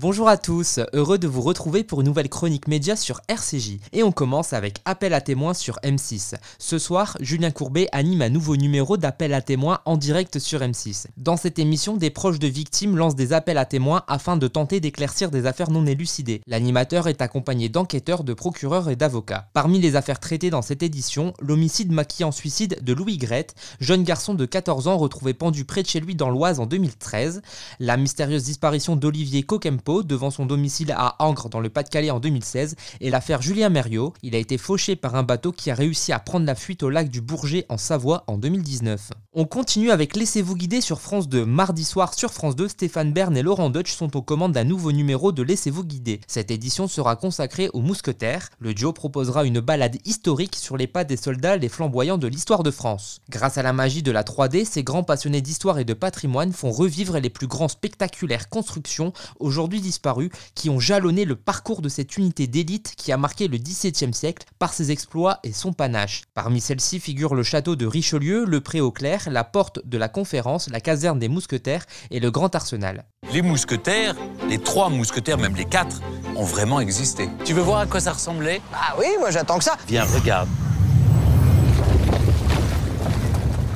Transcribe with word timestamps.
Bonjour 0.00 0.28
à 0.28 0.38
tous, 0.38 0.80
heureux 0.94 1.18
de 1.18 1.28
vous 1.28 1.42
retrouver 1.42 1.84
pour 1.84 2.00
une 2.00 2.06
nouvelle 2.06 2.30
chronique 2.30 2.68
média 2.68 2.96
sur 2.96 3.20
RCJ. 3.28 3.80
Et 3.92 4.02
on 4.02 4.12
commence 4.12 4.54
avec 4.54 4.78
Appel 4.86 5.12
à 5.12 5.20
témoins 5.20 5.52
sur 5.52 5.76
M6. 5.84 6.36
Ce 6.58 6.78
soir, 6.78 7.18
Julien 7.20 7.50
Courbet 7.50 7.86
anime 7.92 8.22
un 8.22 8.30
nouveau 8.30 8.56
numéro 8.56 8.96
d'Appel 8.96 9.34
à 9.34 9.42
témoins 9.42 9.80
en 9.84 9.98
direct 9.98 10.38
sur 10.38 10.60
M6. 10.60 11.04
Dans 11.18 11.36
cette 11.36 11.58
émission, 11.58 11.98
des 11.98 12.08
proches 12.08 12.38
de 12.38 12.46
victimes 12.46 12.96
lancent 12.96 13.14
des 13.14 13.34
appels 13.34 13.58
à 13.58 13.66
témoins 13.66 14.02
afin 14.08 14.38
de 14.38 14.48
tenter 14.48 14.80
d'éclaircir 14.80 15.30
des 15.30 15.44
affaires 15.44 15.70
non 15.70 15.84
élucidées. 15.84 16.40
L'animateur 16.46 17.06
est 17.06 17.20
accompagné 17.20 17.68
d'enquêteurs, 17.68 18.24
de 18.24 18.32
procureurs 18.32 18.88
et 18.88 18.96
d'avocats. 18.96 19.50
Parmi 19.52 19.80
les 19.80 19.96
affaires 19.96 20.18
traitées 20.18 20.48
dans 20.48 20.62
cette 20.62 20.82
édition, 20.82 21.34
l'homicide 21.42 21.92
maquillé 21.92 22.24
en 22.24 22.32
suicide 22.32 22.78
de 22.82 22.94
Louis 22.94 23.18
Grette, 23.18 23.54
jeune 23.80 24.04
garçon 24.04 24.32
de 24.32 24.46
14 24.46 24.88
ans 24.88 24.96
retrouvé 24.96 25.34
pendu 25.34 25.66
près 25.66 25.82
de 25.82 25.88
chez 25.88 26.00
lui 26.00 26.14
dans 26.14 26.30
l'Oise 26.30 26.58
en 26.58 26.64
2013, 26.64 27.42
la 27.80 27.98
mystérieuse 27.98 28.44
disparition 28.44 28.96
d'Olivier 28.96 29.42
Coquempo 29.42 29.89
devant 30.04 30.30
son 30.30 30.46
domicile 30.46 30.92
à 30.96 31.16
Angres 31.18 31.48
dans 31.48 31.60
le 31.60 31.68
Pas-de-Calais 31.68 32.10
en 32.10 32.20
2016 32.20 32.76
et 33.00 33.10
l'affaire 33.10 33.42
Julien 33.42 33.68
Mériot. 33.68 34.14
Il 34.22 34.34
a 34.34 34.38
été 34.38 34.56
fauché 34.56 34.96
par 34.96 35.16
un 35.16 35.22
bateau 35.22 35.52
qui 35.52 35.70
a 35.70 35.74
réussi 35.74 36.12
à 36.12 36.18
prendre 36.18 36.46
la 36.46 36.54
fuite 36.54 36.82
au 36.82 36.90
lac 36.90 37.08
du 37.08 37.20
Bourget 37.20 37.66
en 37.68 37.76
Savoie 37.76 38.24
en 38.26 38.38
2019. 38.38 39.10
On 39.32 39.44
continue 39.44 39.92
avec 39.92 40.16
Laissez-vous 40.16 40.56
guider 40.56 40.80
sur 40.80 41.00
France 41.00 41.28
2. 41.28 41.46
Mardi 41.46 41.84
soir 41.84 42.14
sur 42.14 42.32
France 42.32 42.56
2, 42.56 42.66
Stéphane 42.66 43.12
Bern 43.12 43.36
et 43.36 43.42
Laurent 43.42 43.70
Deutsch 43.70 43.92
sont 43.92 44.16
aux 44.16 44.22
commandes 44.22 44.50
d'un 44.50 44.64
nouveau 44.64 44.90
numéro 44.90 45.30
de 45.30 45.44
Laissez-vous 45.44 45.84
guider. 45.84 46.20
Cette 46.26 46.50
édition 46.50 46.88
sera 46.88 47.14
consacrée 47.14 47.70
aux 47.72 47.80
mousquetaires. 47.80 48.48
Le 48.58 48.74
duo 48.74 48.92
proposera 48.92 49.44
une 49.44 49.60
balade 49.60 49.98
historique 50.04 50.56
sur 50.56 50.76
les 50.76 50.88
pas 50.88 51.04
des 51.04 51.16
soldats 51.16 51.56
les 51.56 51.68
flamboyants 51.68 52.18
de 52.18 52.26
l'histoire 52.26 52.64
de 52.64 52.72
France. 52.72 53.20
Grâce 53.30 53.56
à 53.56 53.62
la 53.62 53.72
magie 53.72 54.02
de 54.02 54.10
la 54.10 54.24
3D, 54.24 54.64
ces 54.64 54.82
grands 54.82 55.04
passionnés 55.04 55.42
d'histoire 55.42 55.78
et 55.78 55.84
de 55.84 55.94
patrimoine 55.94 56.52
font 56.52 56.72
revivre 56.72 57.16
les 57.20 57.30
plus 57.30 57.46
grands 57.46 57.68
spectaculaires 57.68 58.48
constructions 58.48 59.12
aujourd'hui 59.38 59.80
disparus 59.80 60.30
qui 60.56 60.70
ont 60.70 60.80
jalonné 60.80 61.24
le 61.24 61.36
parcours 61.36 61.82
de 61.82 61.88
cette 61.88 62.16
unité 62.16 62.48
d'élite 62.48 62.94
qui 62.96 63.12
a 63.12 63.16
marqué 63.16 63.46
le 63.46 63.58
XVIIe 63.58 64.12
siècle 64.12 64.44
par 64.58 64.72
ses 64.72 64.90
exploits 64.90 65.38
et 65.44 65.52
son 65.52 65.72
panache. 65.72 66.22
Parmi 66.34 66.60
celles-ci 66.60 66.98
figurent 66.98 67.36
le 67.36 67.44
château 67.44 67.76
de 67.76 67.86
Richelieu, 67.86 68.44
le 68.44 68.60
Pré 68.60 68.80
au 68.80 68.90
la 69.26 69.44
porte 69.44 69.80
de 69.84 69.98
la 69.98 70.08
Conférence, 70.08 70.68
la 70.70 70.80
caserne 70.80 71.18
des 71.18 71.28
Mousquetaires 71.28 71.84
et 72.10 72.20
le 72.20 72.30
Grand 72.30 72.54
Arsenal. 72.54 73.04
Les 73.32 73.42
mousquetaires, 73.42 74.14
les 74.48 74.58
trois 74.58 74.88
mousquetaires, 74.88 75.38
même 75.38 75.54
les 75.54 75.64
quatre, 75.64 76.00
ont 76.36 76.44
vraiment 76.44 76.80
existé. 76.80 77.28
Tu 77.44 77.52
veux 77.52 77.62
voir 77.62 77.80
à 77.80 77.86
quoi 77.86 78.00
ça 78.00 78.12
ressemblait? 78.12 78.60
Ah 78.74 78.94
oui, 78.98 79.06
moi 79.18 79.30
j'attends 79.30 79.58
que 79.58 79.64
ça. 79.64 79.76
Viens, 79.86 80.04
regarde. 80.04 80.48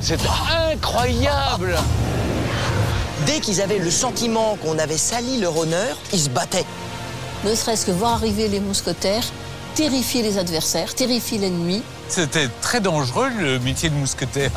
C'est 0.01 0.19
incroyable 0.71 1.75
Dès 3.25 3.39
qu'ils 3.39 3.61
avaient 3.61 3.79
le 3.79 3.89
sentiment 3.89 4.55
qu'on 4.61 4.77
avait 4.77 4.97
sali 4.97 5.39
leur 5.39 5.57
honneur, 5.57 5.97
ils 6.13 6.19
se 6.19 6.29
battaient. 6.29 6.65
Ne 7.43 7.55
serait-ce 7.55 7.85
que 7.85 7.91
voir 7.91 8.13
arriver 8.13 8.47
les 8.47 8.59
mousquetaires, 8.59 9.23
terrifier 9.73 10.21
les 10.21 10.37
adversaires, 10.37 10.93
terrifier 10.93 11.39
l'ennemi. 11.39 11.81
C'était 12.07 12.49
très 12.61 12.81
dangereux 12.81 13.29
le 13.39 13.57
métier 13.59 13.89
de 13.89 13.95
mousquetaire. 13.95 14.51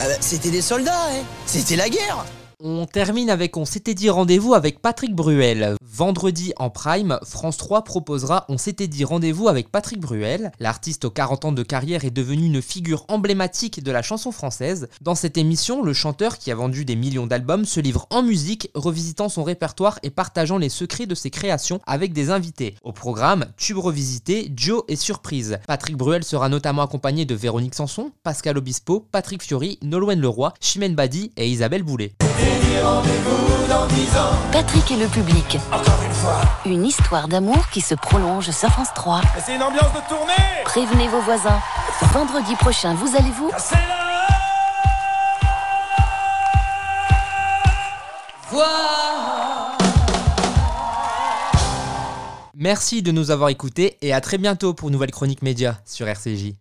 Ah 0.00 0.08
bah, 0.08 0.14
C'était 0.20 0.50
des 0.50 0.62
soldats, 0.62 1.08
hein. 1.10 1.22
C'était 1.46 1.76
la 1.76 1.88
guerre 1.88 2.24
On 2.62 2.84
termine 2.84 3.30
avec 3.30 3.56
On 3.56 3.64
s'était 3.64 3.94
dit 3.94 4.10
rendez-vous 4.10 4.52
avec 4.52 4.82
Patrick 4.82 5.14
Bruel. 5.14 5.76
Vendredi 5.82 6.52
en 6.58 6.68
prime, 6.68 7.18
France 7.24 7.56
3 7.56 7.84
proposera 7.84 8.44
On 8.50 8.58
s'était 8.58 8.86
dit 8.86 9.02
rendez-vous 9.02 9.48
avec 9.48 9.70
Patrick 9.70 9.98
Bruel. 9.98 10.52
L'artiste 10.60 11.06
aux 11.06 11.10
40 11.10 11.46
ans 11.46 11.52
de 11.52 11.62
carrière 11.62 12.04
est 12.04 12.10
devenu 12.10 12.44
une 12.44 12.60
figure 12.60 13.06
emblématique 13.08 13.82
de 13.82 13.90
la 13.90 14.02
chanson 14.02 14.30
française. 14.30 14.88
Dans 15.00 15.14
cette 15.14 15.38
émission, 15.38 15.82
le 15.82 15.94
chanteur 15.94 16.36
qui 16.36 16.50
a 16.50 16.54
vendu 16.54 16.84
des 16.84 16.96
millions 16.96 17.26
d'albums 17.26 17.64
se 17.64 17.80
livre 17.80 18.06
en 18.10 18.22
musique, 18.22 18.70
revisitant 18.74 19.30
son 19.30 19.42
répertoire 19.42 19.98
et 20.02 20.10
partageant 20.10 20.58
les 20.58 20.68
secrets 20.68 21.06
de 21.06 21.14
ses 21.14 21.30
créations 21.30 21.80
avec 21.86 22.12
des 22.12 22.28
invités. 22.28 22.74
Au 22.82 22.92
programme, 22.92 23.46
tube 23.56 23.78
revisité, 23.78 24.52
Joe 24.54 24.82
et 24.86 24.96
surprise. 24.96 25.58
Patrick 25.66 25.96
Bruel 25.96 26.24
sera 26.24 26.50
notamment 26.50 26.82
accompagné 26.82 27.24
de 27.24 27.34
Véronique 27.34 27.74
Sanson, 27.74 28.12
Pascal 28.22 28.58
Obispo, 28.58 29.06
Patrick 29.10 29.42
Fiori, 29.42 29.78
Nolwenn 29.82 30.20
Leroy, 30.20 30.52
Chimène 30.60 30.94
Badi 30.94 31.32
et 31.38 31.48
Isabelle 31.48 31.84
Boulet. 31.84 32.12
Patrick 34.52 34.90
et 34.90 34.96
le 34.96 35.06
public. 35.06 35.58
Une 36.66 36.84
histoire 36.84 37.28
d'amour 37.28 37.68
qui 37.72 37.80
se 37.80 37.94
prolonge 37.94 38.50
sur 38.50 38.68
France 38.68 38.88
3. 38.94 39.20
C'est 39.44 39.54
une 39.54 39.62
ambiance 39.62 39.92
de 39.92 40.08
tournée 40.08 40.32
Prévenez 40.64 41.08
vos 41.08 41.20
voisins. 41.20 41.60
Vendredi 42.12 42.54
prochain, 42.56 42.94
vous 42.94 43.16
allez-vous 43.16 43.50
C'est 43.58 43.76
là 43.76 44.00
Merci 52.62 53.00
de 53.00 53.10
nous 53.10 53.30
avoir 53.30 53.48
écoutés 53.48 53.96
et 54.02 54.12
à 54.12 54.20
très 54.20 54.36
bientôt 54.36 54.74
pour 54.74 54.88
une 54.88 54.92
nouvelle 54.92 55.12
chronique 55.12 55.40
média 55.40 55.80
sur 55.86 56.06
RCJ. 56.06 56.52